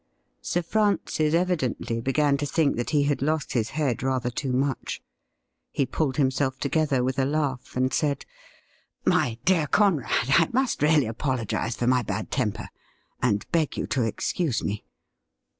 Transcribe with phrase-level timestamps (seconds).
[0.41, 4.99] Sir Francis evidently began to think that he had lost his head rather too much.
[5.71, 8.25] He pulled himself together with a laugh, and said:'
[9.15, 12.69] My dear Conrad, I must really apologize for my bad temper,
[13.21, 14.85] and beg you to excuse me.